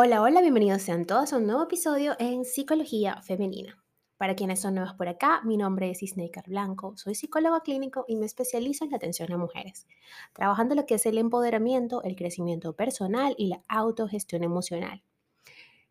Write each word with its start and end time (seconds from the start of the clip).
Hola, 0.00 0.22
hola, 0.22 0.40
bienvenidos 0.42 0.82
sean 0.82 1.06
todos 1.06 1.32
a 1.32 1.38
un 1.38 1.46
nuevo 1.48 1.64
episodio 1.64 2.14
en 2.20 2.44
Psicología 2.44 3.20
Femenina. 3.20 3.82
Para 4.16 4.36
quienes 4.36 4.60
son 4.60 4.76
nuevos 4.76 4.94
por 4.94 5.08
acá, 5.08 5.40
mi 5.42 5.56
nombre 5.56 5.90
es 5.90 6.04
Isneikar 6.04 6.44
Blanco, 6.46 6.96
soy 6.96 7.16
psicólogo 7.16 7.58
clínico 7.62 8.04
y 8.06 8.14
me 8.14 8.24
especializo 8.24 8.84
en 8.84 8.92
la 8.92 8.98
atención 8.98 9.32
a 9.32 9.36
mujeres, 9.36 9.88
trabajando 10.34 10.76
lo 10.76 10.86
que 10.86 10.94
es 10.94 11.06
el 11.06 11.18
empoderamiento, 11.18 12.04
el 12.04 12.14
crecimiento 12.14 12.74
personal 12.74 13.34
y 13.36 13.48
la 13.48 13.60
autogestión 13.66 14.44
emocional. 14.44 15.02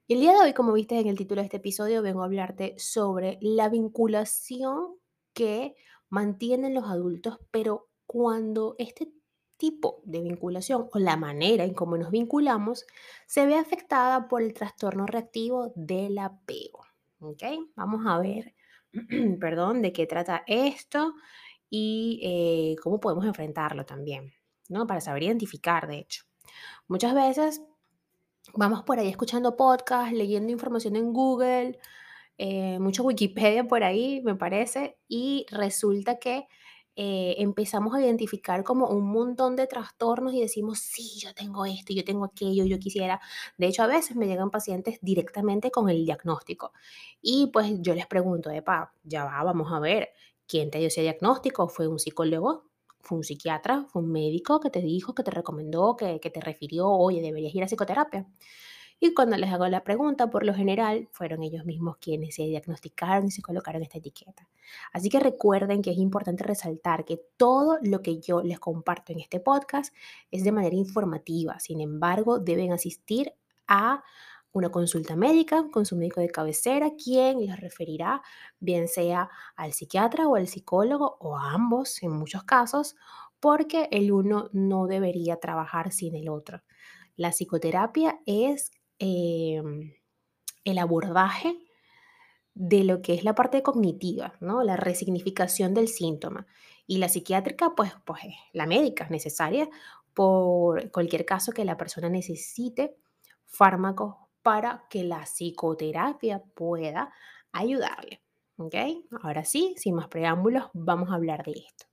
Y 0.08 0.14
el 0.14 0.22
día 0.22 0.32
de 0.32 0.40
hoy, 0.40 0.54
como 0.54 0.72
viste 0.72 0.98
en 0.98 1.08
el 1.08 1.18
título 1.18 1.42
de 1.42 1.48
este 1.48 1.58
episodio, 1.58 2.02
vengo 2.02 2.22
a 2.22 2.28
hablarte 2.28 2.76
sobre 2.78 3.38
la 3.42 3.68
vinculación 3.68 4.96
que 5.34 5.76
mantienen 6.08 6.74
los 6.74 6.86
adultos, 6.86 7.40
pero 7.52 7.90
cuando 8.06 8.76
este 8.78 9.12
tipo 9.58 10.02
de 10.06 10.22
vinculación 10.22 10.88
o 10.94 11.00
la 11.00 11.18
manera 11.18 11.64
en 11.64 11.74
cómo 11.74 11.98
nos 11.98 12.12
vinculamos 12.12 12.86
se 13.26 13.46
ve 13.46 13.56
afectada 13.56 14.28
por 14.28 14.42
el 14.42 14.54
trastorno 14.54 15.06
reactivo 15.06 15.74
del 15.76 16.18
apego. 16.20 16.86
¿Ok? 17.20 17.44
Vamos 17.76 18.06
a 18.06 18.20
ver, 18.20 18.54
perdón, 19.40 19.82
de 19.82 19.92
qué 19.92 20.06
trata 20.06 20.44
esto 20.48 21.16
y 21.70 22.20
eh, 22.24 22.76
cómo 22.82 23.00
podemos 23.00 23.26
enfrentarlo 23.26 23.86
también, 23.86 24.34
¿no? 24.70 24.88
Para 24.88 25.02
saber 25.02 25.24
identificar, 25.24 25.88
de 25.88 26.00
hecho. 26.00 26.24
Muchas 26.88 27.14
veces 27.14 27.62
vamos 28.54 28.84
por 28.84 29.00
ahí 29.00 29.10
escuchando 29.10 29.58
podcasts, 29.58 30.14
leyendo 30.14 30.52
información 30.52 30.96
en 30.96 31.12
Google, 31.12 31.80
eh, 32.38 32.80
mucho 32.80 33.04
Wikipedia 33.04 33.68
por 33.68 33.84
ahí, 33.84 34.22
me 34.24 34.36
parece, 34.36 34.98
y 35.08 35.46
resulta 35.50 36.20
que 36.20 36.48
eh, 37.00 37.36
empezamos 37.38 37.94
a 37.94 38.02
identificar 38.02 38.64
como 38.64 38.88
un 38.88 39.08
montón 39.12 39.56
de 39.56 39.68
trastornos 39.68 40.34
y 40.34 40.42
decimos, 40.42 40.80
sí, 40.80 41.20
yo 41.20 41.34
tengo 41.36 41.66
esto, 41.66 41.94
yo 41.94 42.04
tengo 42.04 42.26
aquello, 42.26 42.66
yo 42.66 42.80
quisiera. 42.80 43.22
De 43.58 43.68
hecho, 43.68 43.84
a 43.84 43.88
veces 43.88 44.18
me 44.18 44.26
llegan 44.26 44.50
pacientes 44.50 44.98
directamente 45.02 45.70
con 45.70 45.90
el 45.90 46.04
diagnóstico. 46.06 46.74
Y 47.22 47.52
pues 47.54 47.72
yo 47.82 47.94
les 47.94 48.08
pregunto, 48.08 48.50
epa, 48.50 48.94
ya 49.04 49.26
va, 49.26 49.44
vamos 49.44 49.72
a 49.72 49.80
ver, 49.80 50.10
¿quién 50.48 50.72
te 50.72 50.80
dio 50.80 50.88
ese 50.88 51.02
diagnóstico? 51.02 51.68
¿Fue 51.70 51.88
un 51.88 52.00
psicólogo? 52.00 52.66
¿Fue 53.02 53.18
un 53.20 53.24
psiquiatra? 53.24 53.86
¿Fue 53.90 54.02
un 54.02 54.12
médico 54.12 54.60
que 54.60 54.72
te 54.72 54.82
dijo, 54.82 55.14
que 55.14 55.24
te 55.24 55.32
recomendó, 55.32 55.96
que, 55.96 56.20
que 56.20 56.32
te 56.32 56.42
refirió, 56.42 56.90
oye, 56.90 57.22
deberías 57.22 57.54
ir 57.54 57.64
a 57.64 57.68
psicoterapia? 57.68 58.28
Y 59.00 59.14
cuando 59.14 59.38
les 59.38 59.52
hago 59.52 59.68
la 59.68 59.84
pregunta, 59.84 60.30
por 60.30 60.44
lo 60.44 60.54
general, 60.56 61.08
fueron 61.12 61.44
ellos 61.44 61.66
mismos 61.66 61.98
quienes 61.98 62.36
se 62.36 62.44
diagnosticaron 62.44 63.28
y 63.28 63.32
se 63.32 63.44
colocaron 63.44 63.84
esta 63.84 64.00
etiqueta. 64.00 64.48
Así 64.92 65.10
que 65.10 65.20
recuerden 65.20 65.84
que 65.84 65.92
es 65.92 65.98
importante 65.98 66.44
resaltar 66.44 67.06
que 67.06 67.22
todo 67.38 67.78
lo 67.84 68.02
que 68.02 68.20
yo 68.20 68.42
les 68.42 68.60
comparto 68.60 69.12
en 69.12 69.20
este 69.20 69.40
podcast 69.40 69.94
es 70.32 70.44
de 70.44 70.52
manera 70.52 70.76
informativa. 70.76 71.60
Sin 71.60 71.80
embargo, 71.80 72.40
deben 72.40 72.72
asistir 72.74 73.34
a 73.68 74.04
una 74.52 74.70
consulta 74.70 75.16
médica 75.16 75.68
con 75.72 75.86
su 75.86 75.96
médico 75.96 76.22
de 76.22 76.30
cabecera, 76.30 76.92
quien 76.96 77.40
les 77.46 77.60
referirá 77.60 78.24
bien 78.60 78.88
sea 78.88 79.30
al 79.56 79.74
psiquiatra 79.74 80.28
o 80.28 80.36
al 80.36 80.48
psicólogo 80.48 81.18
o 81.20 81.38
a 81.38 81.52
ambos 81.52 82.02
en 82.02 82.12
muchos 82.12 82.44
casos, 82.44 82.96
porque 83.40 83.88
el 83.92 84.12
uno 84.12 84.50
no 84.54 84.88
debería 84.88 85.40
trabajar 85.40 85.92
sin 85.92 86.16
el 86.16 86.30
otro. 86.30 86.64
La 87.16 87.32
psicoterapia 87.32 88.20
es 88.26 88.72
Em, 89.00 89.94
el 90.66 90.78
abordaje 90.80 91.56
de 92.56 92.84
lo 92.84 93.02
que 93.02 93.14
es 93.14 93.24
la 93.24 93.36
parte 93.36 93.62
cognitiva, 93.62 94.34
¿no? 94.40 94.64
La 94.64 94.78
resignificación 94.78 95.74
del 95.74 95.88
síntoma. 95.88 96.48
Y 96.88 96.98
la 96.98 97.10
psiquiátrica, 97.10 97.76
pues, 97.76 97.94
pues 98.06 98.22
la 98.54 98.66
médica 98.66 99.04
es 99.04 99.12
necesaria 99.12 99.70
por 100.14 100.90
cualquier 100.92 101.26
caso 101.26 101.52
que 101.52 101.66
la 101.66 101.78
persona 101.78 102.10
necesite 102.10 102.98
fármacos 103.46 104.16
para 104.42 104.86
que 104.90 105.04
la 105.04 105.24
psicoterapia 105.26 106.44
pueda 106.56 107.14
ayudarle. 107.52 108.22
¿Ok? 108.58 108.76
Ahora 109.22 109.46
sí, 109.46 109.76
sin 109.78 109.94
más 109.94 110.08
preámbulos, 110.08 110.70
vamos 110.74 111.12
a 111.12 111.16
hablar 111.16 111.44
de 111.44 111.52
esto. 111.52 111.86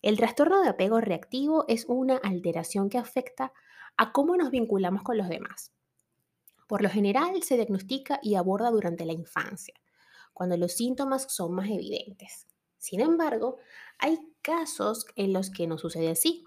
El 0.00 0.16
trastorno 0.16 0.62
de 0.62 0.70
apego 0.70 1.00
reactivo 1.00 1.66
es 1.68 1.84
una 1.88 2.16
alteración 2.16 2.88
que 2.88 2.98
afecta 2.98 3.52
a 3.98 4.12
cómo 4.12 4.36
nos 4.36 4.50
vinculamos 4.50 5.02
con 5.02 5.18
los 5.18 5.28
demás. 5.28 5.73
Por 6.66 6.82
lo 6.82 6.88
general 6.88 7.42
se 7.42 7.56
diagnostica 7.56 8.20
y 8.22 8.34
aborda 8.34 8.70
durante 8.70 9.04
la 9.04 9.12
infancia, 9.12 9.74
cuando 10.32 10.56
los 10.56 10.72
síntomas 10.72 11.26
son 11.28 11.54
más 11.54 11.68
evidentes. 11.68 12.46
Sin 12.78 13.00
embargo, 13.00 13.58
hay 13.98 14.18
casos 14.42 15.06
en 15.16 15.32
los 15.32 15.50
que 15.50 15.66
no 15.66 15.78
sucede 15.78 16.10
así, 16.10 16.44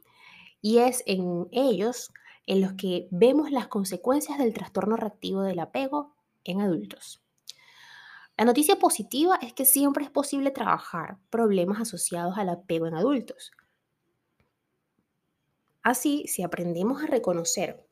y 0.62 0.80
es 0.80 1.04
en 1.06 1.48
ellos 1.52 2.12
en 2.46 2.62
los 2.62 2.74
que 2.74 3.08
vemos 3.12 3.52
las 3.52 3.68
consecuencias 3.68 4.38
del 4.38 4.54
trastorno 4.54 4.96
reactivo 4.96 5.42
del 5.42 5.60
apego 5.60 6.16
en 6.44 6.62
adultos. 6.62 7.22
La 8.38 8.46
noticia 8.46 8.78
positiva 8.78 9.38
es 9.42 9.54
que 9.54 9.66
siempre 9.66 10.06
es 10.06 10.12
posible 10.12 10.52
trabajar 10.52 11.18
problemas 11.30 11.82
asociados 11.82 12.38
al 12.38 12.50
apego 12.50 12.86
en 12.86 12.94
adultos. 12.94 13.52
Así, 15.82 16.26
si 16.28 16.44
aprendemos 16.44 17.02
a 17.02 17.08
reconocer 17.08 17.84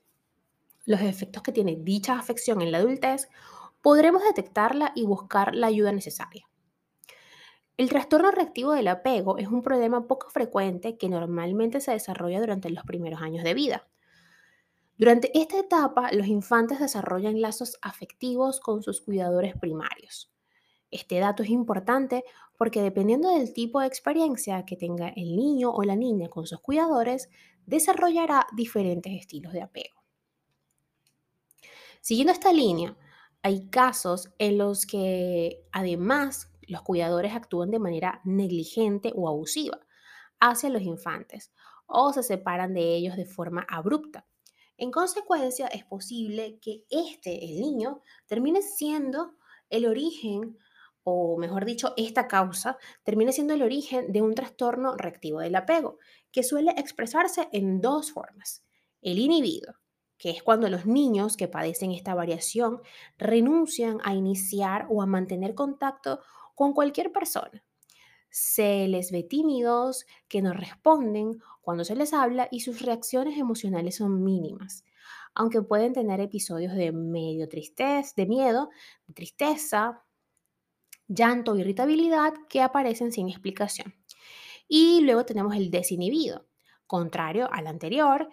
los 0.85 1.01
efectos 1.01 1.43
que 1.43 1.51
tiene 1.51 1.75
dicha 1.79 2.17
afección 2.17 2.61
en 2.61 2.71
la 2.71 2.77
adultez, 2.77 3.27
podremos 3.81 4.23
detectarla 4.23 4.91
y 4.95 5.05
buscar 5.05 5.53
la 5.55 5.67
ayuda 5.67 5.91
necesaria. 5.91 6.47
El 7.77 7.89
trastorno 7.89 8.31
reactivo 8.31 8.71
del 8.71 8.87
apego 8.87 9.37
es 9.37 9.47
un 9.47 9.61
problema 9.61 10.07
poco 10.07 10.29
frecuente 10.29 10.97
que 10.97 11.09
normalmente 11.09 11.81
se 11.81 11.91
desarrolla 11.91 12.39
durante 12.39 12.69
los 12.69 12.85
primeros 12.85 13.21
años 13.21 13.43
de 13.43 13.53
vida. 13.53 13.87
Durante 14.97 15.37
esta 15.37 15.59
etapa, 15.59 16.09
los 16.13 16.27
infantes 16.27 16.79
desarrollan 16.79 17.41
lazos 17.41 17.77
afectivos 17.81 18.61
con 18.61 18.81
sus 18.81 19.01
cuidadores 19.01 19.55
primarios. 19.57 20.31
Este 20.89 21.19
dato 21.19 21.43
es 21.43 21.49
importante 21.49 22.23
porque 22.57 22.81
dependiendo 22.81 23.29
del 23.29 23.51
tipo 23.51 23.81
de 23.81 23.87
experiencia 23.87 24.63
que 24.63 24.77
tenga 24.77 25.09
el 25.09 25.35
niño 25.35 25.71
o 25.71 25.83
la 25.83 25.97
niña 25.97 26.29
con 26.29 26.47
sus 26.47 26.61
cuidadores, 26.61 27.29
desarrollará 27.65 28.47
diferentes 28.55 29.11
estilos 29.11 29.51
de 29.51 29.63
apego. 29.63 29.94
Siguiendo 32.05 32.33
esta 32.33 32.53
línea, 32.53 32.95
hay 33.41 33.67
casos 33.71 34.29
en 34.37 34.59
los 34.59 34.85
que 34.85 35.65
además 35.71 36.51
los 36.67 36.83
cuidadores 36.83 37.33
actúan 37.33 37.71
de 37.71 37.79
manera 37.79 38.21
negligente 38.23 39.11
o 39.15 39.27
abusiva 39.27 39.79
hacia 40.39 40.69
los 40.69 40.83
infantes 40.83 41.51
o 41.87 42.13
se 42.13 42.21
separan 42.21 42.75
de 42.75 42.93
ellos 42.93 43.15
de 43.17 43.25
forma 43.25 43.65
abrupta. 43.67 44.27
En 44.77 44.91
consecuencia, 44.91 45.65
es 45.65 45.83
posible 45.83 46.59
que 46.61 46.83
este, 46.91 47.43
el 47.43 47.59
niño, 47.59 48.03
termine 48.27 48.61
siendo 48.61 49.33
el 49.71 49.87
origen, 49.87 50.59
o 51.03 51.39
mejor 51.39 51.65
dicho, 51.65 51.95
esta 51.97 52.27
causa, 52.27 52.77
termine 53.01 53.33
siendo 53.33 53.55
el 53.55 53.63
origen 53.63 54.11
de 54.11 54.21
un 54.21 54.35
trastorno 54.35 54.95
reactivo 54.95 55.39
del 55.39 55.55
apego, 55.55 55.97
que 56.31 56.43
suele 56.43 56.69
expresarse 56.77 57.49
en 57.51 57.81
dos 57.81 58.11
formas. 58.11 58.63
El 59.01 59.17
inhibido, 59.17 59.73
que 60.17 60.29
es 60.29 60.43
cuando 60.43 60.69
los 60.69 60.85
niños 60.85 61.37
que 61.37 61.47
padecen 61.47 61.91
esta 61.91 62.15
variación 62.15 62.81
renuncian 63.17 63.99
a 64.03 64.13
iniciar 64.13 64.87
o 64.89 65.01
a 65.01 65.05
mantener 65.05 65.55
contacto 65.55 66.21
con 66.55 66.73
cualquier 66.73 67.11
persona. 67.11 67.63
Se 68.29 68.87
les 68.87 69.11
ve 69.11 69.23
tímidos, 69.23 70.05
que 70.27 70.41
no 70.41 70.53
responden 70.53 71.39
cuando 71.61 71.83
se 71.83 71.95
les 71.95 72.13
habla 72.13 72.47
y 72.51 72.61
sus 72.61 72.81
reacciones 72.81 73.37
emocionales 73.37 73.95
son 73.95 74.23
mínimas, 74.23 74.83
aunque 75.33 75.61
pueden 75.61 75.93
tener 75.93 76.19
episodios 76.19 76.73
de 76.73 76.91
medio 76.91 77.47
de 77.47 78.25
miedo, 78.25 78.69
de 79.07 79.13
tristeza, 79.13 80.03
llanto, 81.07 81.55
irritabilidad 81.55 82.33
que 82.49 82.61
aparecen 82.61 83.11
sin 83.11 83.29
explicación. 83.29 83.95
Y 84.67 85.01
luego 85.01 85.25
tenemos 85.25 85.55
el 85.55 85.69
desinhibido, 85.69 86.45
contrario 86.87 87.47
al 87.51 87.67
anterior, 87.67 88.29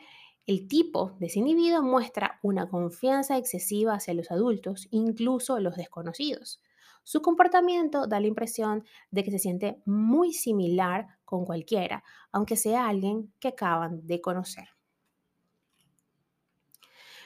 el 0.47 0.67
tipo 0.67 1.17
desinhibido 1.21 1.83
muestra 1.83 2.41
una 2.43 2.69
confianza 2.69 3.37
excesiva 3.39 3.95
hacia 3.95 4.15
los 4.15 4.31
adultos, 4.31 4.89
incluso 4.91 5.61
los 5.61 5.77
desconocidos. 5.77 6.61
Su 7.05 7.23
comportamiento 7.23 8.07
da 8.07 8.21
la 8.21 8.27
impresión 8.27 8.85
de 9.11 9.25
que 9.25 9.31
se 9.31 9.39
siente 9.39 9.83
muy 9.85 10.33
similar 10.33 11.19
con 11.25 11.45
cualquiera, 11.45 12.05
aunque 12.31 12.57
sea 12.57 12.89
alguien 12.89 13.33
que 13.41 13.49
acaban 13.49 14.07
de 14.07 14.21
conocer. 14.21 14.69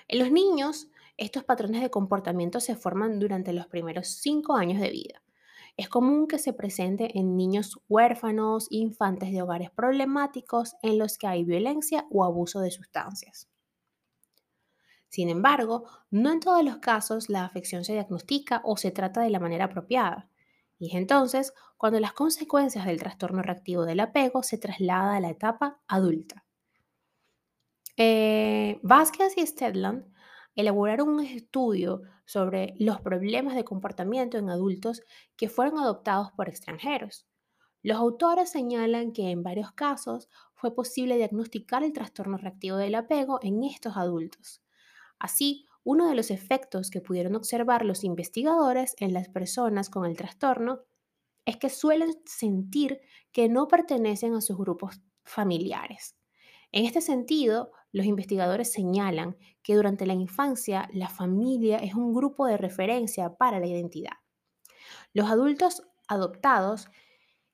En 0.08 0.18
los 0.18 0.30
niños, 0.30 0.88
estos 1.16 1.44
patrones 1.44 1.82
de 1.82 1.90
comportamiento 1.90 2.60
se 2.60 2.76
forman 2.76 3.18
durante 3.18 3.52
los 3.52 3.66
primeros 3.66 4.08
cinco 4.08 4.54
años 4.54 4.80
de 4.80 4.90
vida. 4.90 5.22
Es 5.76 5.88
común 5.90 6.26
que 6.26 6.38
se 6.38 6.54
presente 6.54 7.18
en 7.18 7.36
niños 7.36 7.78
huérfanos, 7.88 8.66
infantes 8.70 9.30
de 9.30 9.42
hogares 9.42 9.70
problemáticos 9.70 10.74
en 10.82 10.98
los 10.98 11.18
que 11.18 11.26
hay 11.26 11.44
violencia 11.44 12.06
o 12.10 12.24
abuso 12.24 12.60
de 12.60 12.70
sustancias. 12.70 13.48
Sin 15.08 15.28
embargo, 15.28 15.84
no 16.10 16.32
en 16.32 16.40
todos 16.40 16.64
los 16.64 16.78
casos 16.78 17.28
la 17.28 17.44
afección 17.44 17.84
se 17.84 17.92
diagnostica 17.92 18.62
o 18.64 18.76
se 18.76 18.90
trata 18.90 19.20
de 19.20 19.30
la 19.30 19.40
manera 19.40 19.66
apropiada. 19.66 20.30
Y 20.78 20.88
es 20.88 20.94
entonces 20.94 21.52
cuando 21.76 22.00
las 22.00 22.12
consecuencias 22.12 22.86
del 22.86 22.98
trastorno 22.98 23.42
reactivo 23.42 23.84
del 23.84 24.00
apego 24.00 24.42
se 24.42 24.58
traslada 24.58 25.16
a 25.16 25.20
la 25.20 25.30
etapa 25.30 25.80
adulta. 25.86 26.44
Eh, 27.96 28.78
Vázquez 28.82 29.36
y 29.36 29.46
Stedland 29.46 30.12
elaboraron 30.56 31.08
un 31.10 31.20
estudio 31.24 32.02
sobre 32.24 32.74
los 32.78 33.00
problemas 33.00 33.54
de 33.54 33.64
comportamiento 33.64 34.38
en 34.38 34.50
adultos 34.50 35.02
que 35.36 35.48
fueron 35.48 35.78
adoptados 35.78 36.32
por 36.32 36.48
extranjeros. 36.48 37.26
Los 37.82 37.98
autores 37.98 38.50
señalan 38.50 39.12
que 39.12 39.30
en 39.30 39.44
varios 39.44 39.70
casos 39.72 40.28
fue 40.54 40.74
posible 40.74 41.16
diagnosticar 41.16 41.84
el 41.84 41.92
trastorno 41.92 42.36
reactivo 42.36 42.76
del 42.78 42.96
apego 42.96 43.38
en 43.42 43.62
estos 43.62 43.96
adultos. 43.96 44.62
Así, 45.20 45.66
uno 45.84 46.08
de 46.08 46.16
los 46.16 46.32
efectos 46.32 46.90
que 46.90 47.00
pudieron 47.00 47.36
observar 47.36 47.84
los 47.84 48.02
investigadores 48.02 48.96
en 48.98 49.12
las 49.12 49.28
personas 49.28 49.88
con 49.88 50.04
el 50.04 50.16
trastorno 50.16 50.80
es 51.44 51.58
que 51.58 51.70
suelen 51.70 52.12
sentir 52.24 53.00
que 53.30 53.48
no 53.48 53.68
pertenecen 53.68 54.34
a 54.34 54.40
sus 54.40 54.56
grupos 54.58 55.00
familiares. 55.22 56.16
En 56.72 56.84
este 56.84 57.00
sentido, 57.00 57.70
los 57.96 58.04
investigadores 58.04 58.70
señalan 58.70 59.38
que 59.62 59.74
durante 59.74 60.04
la 60.04 60.12
infancia 60.12 60.86
la 60.92 61.08
familia 61.08 61.78
es 61.78 61.94
un 61.94 62.12
grupo 62.12 62.44
de 62.44 62.58
referencia 62.58 63.38
para 63.38 63.58
la 63.58 63.68
identidad. 63.68 64.18
Los 65.14 65.30
adultos 65.30 65.82
adoptados 66.06 66.88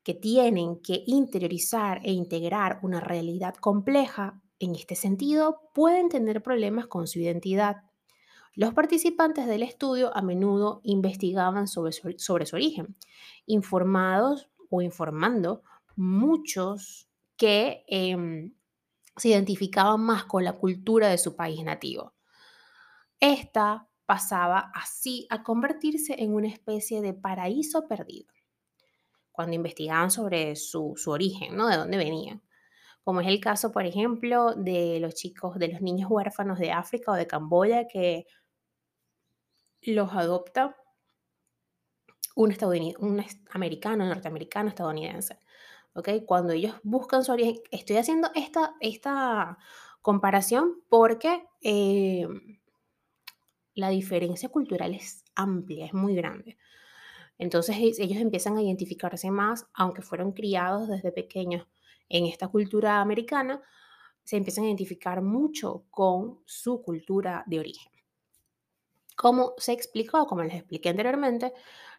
que 0.02 0.14
tienen 0.14 0.82
que 0.82 1.04
interiorizar 1.06 2.00
e 2.02 2.10
integrar 2.10 2.80
una 2.82 2.98
realidad 2.98 3.54
compleja, 3.54 4.42
en 4.58 4.74
este 4.74 4.96
sentido, 4.96 5.70
pueden 5.74 6.08
tener 6.08 6.42
problemas 6.42 6.88
con 6.88 7.06
su 7.06 7.20
identidad. 7.20 7.84
Los 8.56 8.74
participantes 8.74 9.46
del 9.46 9.62
estudio 9.62 10.10
a 10.16 10.22
menudo 10.22 10.80
investigaban 10.82 11.68
sobre 11.68 11.92
su, 11.92 12.16
sobre 12.18 12.46
su 12.46 12.56
origen, 12.56 12.96
informados 13.46 14.50
o 14.70 14.82
informando 14.82 15.62
muchos 15.94 17.08
que 17.36 17.84
em, 17.86 18.54
se 19.16 19.28
identificaban 19.28 20.00
más 20.00 20.24
con 20.24 20.44
la 20.44 20.54
cultura 20.54 21.08
de 21.08 21.18
su 21.18 21.36
país 21.36 21.62
nativo. 21.64 22.14
Esta 23.20 23.88
pasaba 24.06 24.70
así 24.74 25.26
a 25.30 25.42
convertirse 25.42 26.16
en 26.18 26.34
una 26.34 26.48
especie 26.48 27.00
de 27.00 27.14
paraíso 27.14 27.86
perdido 27.86 28.32
cuando 29.32 29.54
investigaban 29.54 30.10
sobre 30.10 30.56
su, 30.56 30.94
origen, 31.06 31.56
¿no? 31.56 31.66
De 31.66 31.76
dónde 31.76 31.96
venían. 31.96 32.42
Como 33.02 33.20
es 33.20 33.26
el 33.26 33.40
caso, 33.40 33.72
por 33.72 33.86
ejemplo, 33.86 34.54
de 34.54 35.00
los 35.00 35.14
chicos, 35.14 35.58
de 35.58 35.68
los 35.68 35.80
niños 35.80 36.10
huérfanos 36.10 36.58
de 36.58 36.70
África 36.70 37.12
o 37.12 37.14
de 37.14 37.26
Camboya 37.26 37.88
que 37.88 38.26
los 39.80 40.12
adopta 40.12 40.76
un, 42.36 42.56
un 42.98 43.24
americano, 43.50 44.06
norteamericano, 44.06 44.68
estadounidense. 44.68 45.38
¿Okay? 45.94 46.24
Cuando 46.24 46.52
ellos 46.52 46.74
buscan 46.82 47.24
su 47.24 47.32
origen, 47.32 47.56
estoy 47.70 47.96
haciendo 47.96 48.30
esta, 48.34 48.74
esta 48.80 49.58
comparación 50.00 50.82
porque 50.88 51.44
eh, 51.60 52.26
la 53.74 53.88
diferencia 53.90 54.48
cultural 54.48 54.94
es 54.94 55.24
amplia, 55.34 55.86
es 55.86 55.94
muy 55.94 56.14
grande. 56.14 56.58
Entonces 57.38 57.76
ellos 57.98 58.18
empiezan 58.18 58.56
a 58.56 58.62
identificarse 58.62 59.30
más, 59.30 59.66
aunque 59.74 60.02
fueron 60.02 60.32
criados 60.32 60.88
desde 60.88 61.12
pequeños 61.12 61.66
en 62.08 62.26
esta 62.26 62.48
cultura 62.48 63.00
americana, 63.00 63.60
se 64.22 64.36
empiezan 64.36 64.64
a 64.64 64.66
identificar 64.68 65.22
mucho 65.22 65.86
con 65.90 66.40
su 66.44 66.82
cultura 66.82 67.42
de 67.46 67.58
origen. 67.58 67.92
Como 69.16 69.54
se 69.58 69.72
explicó, 69.72 70.26
como 70.26 70.42
les 70.42 70.54
expliqué 70.54 70.88
anteriormente, 70.88 71.52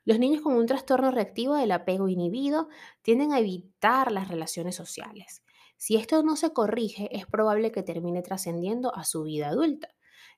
los 0.06 0.20
niños 0.20 0.42
con 0.42 0.56
un 0.56 0.66
trastorno 0.66 1.12
reactivo 1.12 1.56
del 1.56 1.72
apego 1.72 2.10
inhibido 2.10 2.70
tienden 3.02 3.32
a 3.32 3.40
evitar 3.40 4.12
las 4.12 4.28
relaciones 4.28 4.76
sociales. 4.76 5.44
Si 5.78 5.96
esto 5.96 6.24
no 6.24 6.36
se 6.36 6.54
corrige, 6.54 7.10
es 7.16 7.26
probable 7.26 7.72
que 7.72 7.84
termine 7.84 8.22
trascendiendo 8.22 8.94
a 8.96 9.04
su 9.04 9.24
vida 9.24 9.50
adulta, 9.50 9.90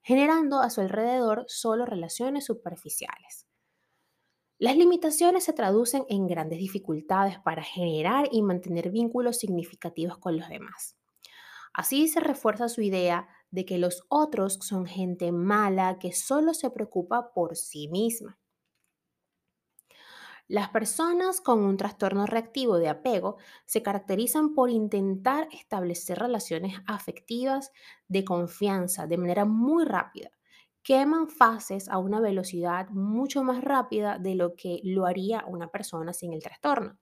generando 0.01 0.60
a 0.60 0.69
su 0.69 0.81
alrededor 0.81 1.45
solo 1.48 1.86
relaciones 1.86 2.45
superficiales. 2.45 3.48
Las 4.57 4.78
limitaciones 4.78 5.44
se 5.44 5.54
traducen 5.54 6.06
en 6.10 6.28
grandes 6.28 6.60
dificultades 6.60 7.39
para 7.39 7.63
generar 7.63 8.30
y 8.31 8.42
mantener 8.42 8.89
vínculos 8.89 9.38
significativos 9.38 10.18
con 10.18 10.38
los 10.38 10.48
demás. 10.48 10.98
Así 11.74 12.07
se 12.07 12.21
refuerza 12.21 12.69
su 12.69 12.81
idea 12.81 13.28
de 13.56 13.66
que 13.66 13.78
los 13.80 14.04
otros 14.10 14.60
son 14.62 14.86
gente 14.86 15.31
mala 15.31 15.98
que 15.98 16.12
solo 16.13 16.54
se 16.54 16.69
preocupa 16.69 17.34
por 17.34 17.56
sí 17.56 17.88
misma. 17.88 18.38
Las 20.48 20.69
personas 20.69 21.42
con 21.42 21.60
un 21.63 21.78
trastorno 21.78 22.25
reactivo 22.25 22.78
de 22.78 22.90
apego 22.90 23.38
se 23.66 23.81
caracterizan 23.84 24.54
por 24.54 24.69
intentar 24.69 25.48
establecer 25.52 26.19
relaciones 26.19 26.75
afectivas 26.88 27.72
de 28.07 28.25
confianza 28.25 29.07
de 29.07 29.18
manera 29.18 29.46
muy 29.46 29.86
rápida. 29.86 30.31
Queman 30.84 31.30
fases 31.30 31.90
a 31.90 31.98
una 31.98 32.19
velocidad 32.19 32.90
mucho 32.90 33.44
más 33.44 33.63
rápida 33.63 34.19
de 34.19 34.36
lo 34.36 34.56
que 34.56 34.81
lo 34.84 35.06
haría 35.06 35.44
una 35.48 35.69
persona 35.69 36.13
sin 36.13 36.34
el 36.34 36.44
trastorno. 36.44 37.00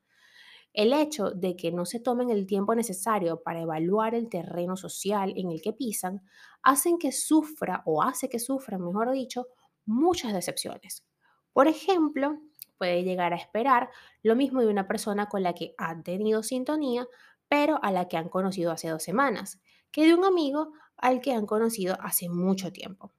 El 0.73 0.91
hecho 0.91 1.29
de 1.29 1.55
que 1.55 1.71
no 1.71 1.85
se 1.85 1.99
tomen 1.99 2.31
el 2.31 2.47
tiempo 2.47 2.73
necesario 2.73 3.43
para 3.43 3.61
evaluar 3.61 4.15
el 4.15 4.27
terreno 4.27 4.75
social 4.75 5.33
en 5.35 5.51
el 5.51 5.61
que 5.61 5.71
pisan 5.71 6.21
hacen 6.63 6.97
que 6.97 7.11
sufra 7.11 7.83
o 7.85 8.01
hace 8.01 8.27
que 8.27 8.39
sufra, 8.39 8.79
mejor 8.79 9.11
dicho, 9.11 9.47
muchas 9.85 10.33
decepciones. 10.33 11.05
Por 11.53 11.67
ejemplo, 11.67 12.39
puede 12.79 13.03
llegar 13.03 13.33
a 13.33 13.37
esperar 13.37 13.89
lo 14.23 14.35
mismo 14.35 14.61
de 14.61 14.67
una 14.67 14.87
persona 14.87 15.27
con 15.27 15.43
la 15.43 15.53
que 15.53 15.75
han 15.77 16.03
tenido 16.03 16.41
sintonía, 16.41 17.07
pero 17.47 17.79
a 17.83 17.91
la 17.91 18.07
que 18.07 18.17
han 18.17 18.29
conocido 18.29 18.71
hace 18.71 18.89
dos 18.89 19.03
semanas, 19.03 19.61
que 19.91 20.07
de 20.07 20.15
un 20.15 20.25
amigo 20.25 20.71
al 20.97 21.21
que 21.21 21.33
han 21.33 21.45
conocido 21.45 21.97
hace 22.01 22.29
mucho 22.29 22.71
tiempo. 22.71 23.11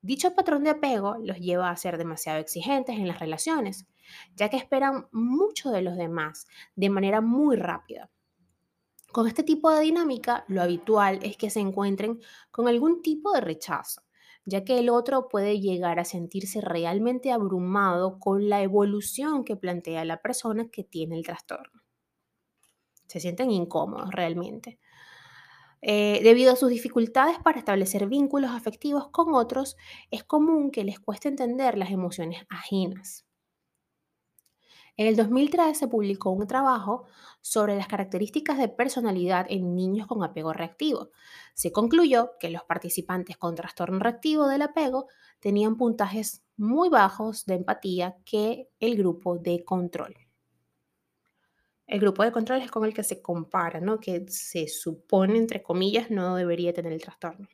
Dicho 0.00 0.34
patrón 0.34 0.62
de 0.64 0.70
apego 0.70 1.16
los 1.18 1.38
lleva 1.38 1.70
a 1.70 1.76
ser 1.76 1.98
demasiado 1.98 2.38
exigentes 2.38 2.96
en 2.96 3.08
las 3.08 3.18
relaciones, 3.18 3.86
ya 4.34 4.48
que 4.48 4.56
esperan 4.56 5.08
mucho 5.12 5.70
de 5.70 5.82
los 5.82 5.96
demás 5.96 6.46
de 6.76 6.90
manera 6.90 7.20
muy 7.20 7.56
rápida. 7.56 8.10
Con 9.14 9.28
este 9.28 9.44
tipo 9.44 9.70
de 9.70 9.82
dinámica, 9.82 10.44
lo 10.48 10.60
habitual 10.60 11.20
es 11.22 11.36
que 11.36 11.48
se 11.48 11.60
encuentren 11.60 12.20
con 12.50 12.66
algún 12.66 13.00
tipo 13.00 13.32
de 13.32 13.40
rechazo, 13.40 14.02
ya 14.44 14.64
que 14.64 14.80
el 14.80 14.90
otro 14.90 15.28
puede 15.28 15.60
llegar 15.60 16.00
a 16.00 16.04
sentirse 16.04 16.60
realmente 16.60 17.30
abrumado 17.30 18.18
con 18.18 18.48
la 18.48 18.60
evolución 18.62 19.44
que 19.44 19.54
plantea 19.54 20.04
la 20.04 20.20
persona 20.20 20.68
que 20.68 20.82
tiene 20.82 21.16
el 21.16 21.24
trastorno. 21.24 21.82
Se 23.06 23.20
sienten 23.20 23.52
incómodos 23.52 24.10
realmente. 24.10 24.80
Eh, 25.80 26.20
debido 26.24 26.52
a 26.52 26.56
sus 26.56 26.70
dificultades 26.70 27.38
para 27.38 27.58
establecer 27.58 28.08
vínculos 28.08 28.50
afectivos 28.50 29.10
con 29.10 29.34
otros, 29.34 29.76
es 30.10 30.24
común 30.24 30.70
que 30.70 30.82
les 30.82 30.98
cueste 30.98 31.28
entender 31.28 31.78
las 31.78 31.90
emociones 31.90 32.44
ajenas. 32.48 33.26
En 34.96 35.08
el 35.08 35.16
2003 35.16 35.76
se 35.76 35.88
publicó 35.88 36.30
un 36.30 36.46
trabajo 36.46 37.06
sobre 37.40 37.76
las 37.76 37.88
características 37.88 38.58
de 38.58 38.68
personalidad 38.68 39.46
en 39.48 39.74
niños 39.74 40.06
con 40.06 40.22
apego 40.22 40.52
reactivo. 40.52 41.10
Se 41.52 41.72
concluyó 41.72 42.32
que 42.38 42.50
los 42.50 42.62
participantes 42.62 43.36
con 43.36 43.56
trastorno 43.56 43.98
reactivo 43.98 44.46
del 44.46 44.62
apego 44.62 45.08
tenían 45.40 45.76
puntajes 45.76 46.44
muy 46.56 46.90
bajos 46.90 47.44
de 47.44 47.54
empatía 47.54 48.16
que 48.24 48.70
el 48.78 48.96
grupo 48.96 49.36
de 49.36 49.64
control. 49.64 50.14
El 51.86 52.00
grupo 52.00 52.22
de 52.22 52.32
control 52.32 52.62
es 52.62 52.70
con 52.70 52.84
el 52.84 52.94
que 52.94 53.02
se 53.02 53.20
compara, 53.20 53.80
¿no? 53.80 53.98
que 53.98 54.24
se 54.28 54.68
supone, 54.68 55.36
entre 55.38 55.62
comillas, 55.62 56.10
no 56.10 56.36
debería 56.36 56.72
tener 56.72 56.92
el 56.92 57.02
trastorno. 57.02 57.48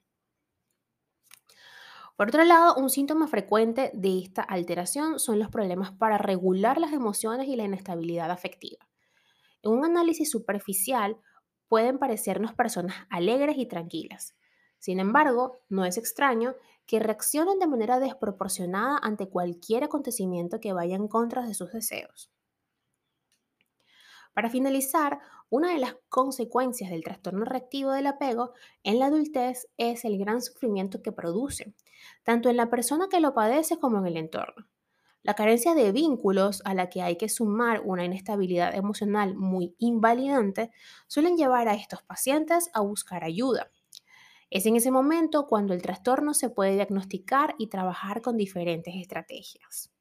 Por 2.20 2.28
otro 2.28 2.44
lado, 2.44 2.74
un 2.74 2.90
síntoma 2.90 3.28
frecuente 3.28 3.90
de 3.94 4.18
esta 4.18 4.42
alteración 4.42 5.18
son 5.18 5.38
los 5.38 5.48
problemas 5.48 5.90
para 5.92 6.18
regular 6.18 6.76
las 6.76 6.92
emociones 6.92 7.48
y 7.48 7.56
la 7.56 7.64
inestabilidad 7.64 8.30
afectiva. 8.30 8.86
En 9.62 9.72
un 9.72 9.86
análisis 9.86 10.30
superficial 10.30 11.16
pueden 11.66 11.98
parecernos 11.98 12.52
personas 12.52 12.94
alegres 13.08 13.56
y 13.56 13.64
tranquilas. 13.64 14.36
Sin 14.78 15.00
embargo, 15.00 15.60
no 15.70 15.86
es 15.86 15.96
extraño 15.96 16.56
que 16.84 17.00
reaccionen 17.00 17.58
de 17.58 17.66
manera 17.66 17.98
desproporcionada 17.98 18.98
ante 19.02 19.30
cualquier 19.30 19.84
acontecimiento 19.84 20.60
que 20.60 20.74
vaya 20.74 20.96
en 20.96 21.08
contra 21.08 21.46
de 21.46 21.54
sus 21.54 21.72
deseos. 21.72 22.30
Para 24.34 24.50
finalizar, 24.50 25.20
una 25.50 25.72
de 25.72 25.80
las 25.80 25.96
consecuencias 26.08 26.90
del 26.90 27.02
trastorno 27.02 27.44
reactivo 27.44 27.90
del 27.90 28.06
apego 28.06 28.54
en 28.84 29.00
la 29.00 29.06
adultez 29.06 29.68
es 29.76 30.04
el 30.04 30.16
gran 30.16 30.40
sufrimiento 30.40 31.02
que 31.02 31.12
produce, 31.12 31.74
tanto 32.22 32.48
en 32.48 32.56
la 32.56 32.70
persona 32.70 33.08
que 33.10 33.20
lo 33.20 33.34
padece 33.34 33.78
como 33.78 33.98
en 33.98 34.06
el 34.06 34.16
entorno. 34.16 34.68
La 35.22 35.34
carencia 35.34 35.74
de 35.74 35.92
vínculos 35.92 36.62
a 36.64 36.72
la 36.72 36.88
que 36.88 37.02
hay 37.02 37.16
que 37.16 37.28
sumar 37.28 37.82
una 37.84 38.04
inestabilidad 38.04 38.74
emocional 38.74 39.34
muy 39.34 39.74
invalidante 39.78 40.70
suelen 41.08 41.36
llevar 41.36 41.68
a 41.68 41.74
estos 41.74 42.02
pacientes 42.02 42.70
a 42.72 42.80
buscar 42.80 43.24
ayuda. 43.24 43.70
Es 44.48 44.66
en 44.66 44.76
ese 44.76 44.90
momento 44.90 45.46
cuando 45.46 45.74
el 45.74 45.82
trastorno 45.82 46.32
se 46.32 46.48
puede 46.48 46.74
diagnosticar 46.74 47.54
y 47.58 47.68
trabajar 47.68 48.22
con 48.22 48.36
diferentes 48.36 48.94
estrategias. 48.96 49.92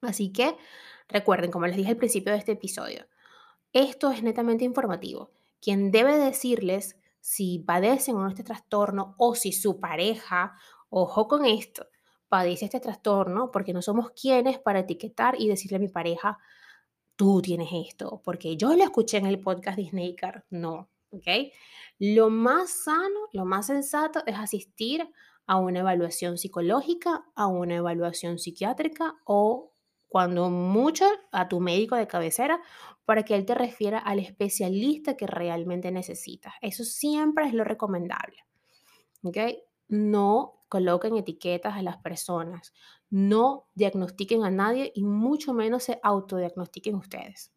Así 0.00 0.32
que 0.32 0.56
recuerden, 1.08 1.50
como 1.50 1.66
les 1.66 1.76
dije 1.76 1.90
al 1.90 1.96
principio 1.96 2.32
de 2.32 2.38
este 2.38 2.52
episodio, 2.52 3.06
esto 3.76 4.10
es 4.10 4.22
netamente 4.22 4.64
informativo. 4.64 5.30
Quien 5.60 5.90
debe 5.90 6.16
decirles 6.18 6.96
si 7.20 7.58
padecen 7.58 8.16
o 8.16 8.22
no 8.22 8.28
este 8.28 8.42
trastorno 8.42 9.14
o 9.18 9.34
si 9.34 9.52
su 9.52 9.80
pareja 9.80 10.56
ojo 10.88 11.28
con 11.28 11.44
esto, 11.44 11.86
padece 12.28 12.64
este 12.64 12.80
trastorno 12.80 13.50
porque 13.50 13.72
no 13.72 13.82
somos 13.82 14.12
quienes 14.12 14.58
para 14.58 14.80
etiquetar 14.80 15.34
y 15.38 15.48
decirle 15.48 15.76
a 15.76 15.80
mi 15.80 15.88
pareja, 15.88 16.38
tú 17.16 17.42
tienes 17.42 17.68
esto, 17.72 18.22
porque 18.24 18.56
yo 18.56 18.74
lo 18.74 18.82
escuché 18.82 19.18
en 19.18 19.26
el 19.26 19.40
podcast 19.40 19.76
de 19.76 19.88
Snaker. 19.88 20.44
No, 20.48 20.88
¿ok? 21.10 21.26
Lo 21.98 22.30
más 22.30 22.70
sano, 22.84 23.28
lo 23.32 23.44
más 23.44 23.66
sensato 23.66 24.22
es 24.26 24.36
asistir 24.36 25.06
a 25.46 25.56
una 25.56 25.80
evaluación 25.80 26.38
psicológica, 26.38 27.26
a 27.34 27.46
una 27.46 27.76
evaluación 27.76 28.38
psiquiátrica 28.38 29.16
o 29.24 29.72
cuando 30.08 30.50
mucho 30.50 31.04
a 31.32 31.48
tu 31.48 31.60
médico 31.60 31.96
de 31.96 32.06
cabecera 32.06 32.60
para 33.06 33.22
que 33.22 33.34
él 33.34 33.46
te 33.46 33.54
refiera 33.54 33.98
al 33.98 34.18
especialista 34.18 35.16
que 35.16 35.26
realmente 35.26 35.90
necesitas. 35.90 36.52
Eso 36.60 36.84
siempre 36.84 37.46
es 37.46 37.54
lo 37.54 37.64
recomendable. 37.64 38.44
¿Ok? 39.22 39.38
No 39.88 40.64
coloquen 40.68 41.16
etiquetas 41.16 41.74
a 41.74 41.82
las 41.82 41.98
personas, 41.98 42.74
no 43.08 43.68
diagnostiquen 43.74 44.44
a 44.44 44.50
nadie 44.50 44.92
y 44.94 45.04
mucho 45.04 45.54
menos 45.54 45.84
se 45.84 46.00
autodiagnostiquen 46.02 46.96
ustedes. 46.96 47.52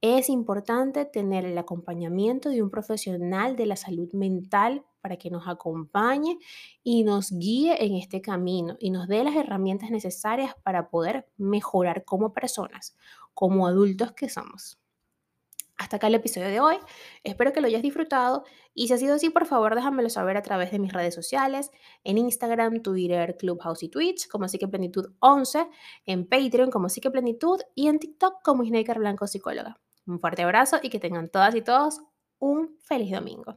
Es 0.00 0.28
importante 0.28 1.04
tener 1.04 1.44
el 1.44 1.58
acompañamiento 1.58 2.48
de 2.48 2.62
un 2.62 2.70
profesional 2.70 3.56
de 3.56 3.66
la 3.66 3.76
salud 3.76 4.12
mental 4.12 4.84
para 5.00 5.16
que 5.16 5.30
nos 5.30 5.46
acompañe 5.48 6.38
y 6.82 7.02
nos 7.02 7.32
guíe 7.32 7.84
en 7.84 7.94
este 7.94 8.20
camino 8.20 8.76
y 8.78 8.90
nos 8.90 9.08
dé 9.08 9.22
las 9.24 9.34
herramientas 9.34 9.90
necesarias 9.90 10.54
para 10.62 10.90
poder 10.90 11.28
mejorar 11.36 12.04
como 12.04 12.32
personas, 12.32 12.96
como 13.34 13.66
adultos 13.66 14.12
que 14.12 14.28
somos. 14.28 14.81
Hasta 15.82 15.96
acá 15.96 16.06
el 16.06 16.14
episodio 16.14 16.46
de 16.46 16.60
hoy. 16.60 16.76
Espero 17.24 17.52
que 17.52 17.60
lo 17.60 17.66
hayas 17.66 17.82
disfrutado 17.82 18.44
y 18.72 18.86
si 18.86 18.94
ha 18.94 18.98
sido 18.98 19.16
así, 19.16 19.30
por 19.30 19.46
favor 19.46 19.74
déjamelo 19.74 20.08
saber 20.10 20.36
a 20.36 20.42
través 20.42 20.70
de 20.70 20.78
mis 20.78 20.92
redes 20.92 21.12
sociales, 21.12 21.72
en 22.04 22.18
Instagram, 22.18 22.82
Twitter, 22.82 23.36
Clubhouse 23.36 23.82
y 23.82 23.88
Twitch 23.88 24.28
como 24.28 24.46
Plenitud 24.46 25.12
11, 25.18 25.66
en 26.06 26.28
Patreon 26.28 26.70
como 26.70 26.86
Plenitud 26.88 27.60
y 27.74 27.88
en 27.88 27.98
TikTok 27.98 28.42
como 28.44 28.64
Snaker 28.64 29.00
Blanco 29.00 29.26
Psicóloga. 29.26 29.80
Un 30.06 30.20
fuerte 30.20 30.44
abrazo 30.44 30.78
y 30.80 30.88
que 30.88 31.00
tengan 31.00 31.28
todas 31.28 31.56
y 31.56 31.62
todos 31.62 32.00
un 32.38 32.78
feliz 32.78 33.10
domingo. 33.10 33.56